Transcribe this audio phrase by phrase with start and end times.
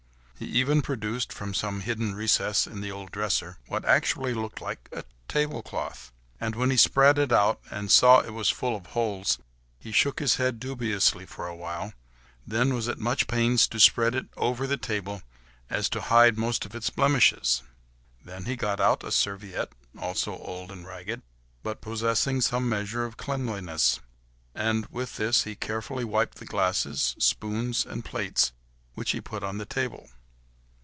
[0.41, 4.89] He even produced, from some hidden recess in the old dresser, what actually looked like
[4.91, 8.87] a table cloth; and when he spread it out, and saw it was full of
[8.87, 9.37] holes,
[9.77, 11.93] he shook his head dubiously for a while,
[12.47, 15.21] then was at much pains so to spread it over the table
[15.69, 17.61] as to hide most of its blemishes.
[18.25, 21.21] Then he got out a serviette, also old and ragged,
[21.61, 23.99] but possessing some measure of cleanliness,
[24.55, 28.53] and with this he carefully wiped the glasses, spoons and plates,
[28.95, 30.09] which he put on the table.